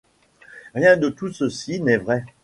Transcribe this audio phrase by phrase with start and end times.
[0.73, 2.23] Rien de tout ceci n’est vrai.